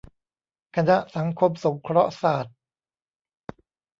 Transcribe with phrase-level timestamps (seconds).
[0.75, 2.55] คณะสังคมสงเคราะห์ศาสตร์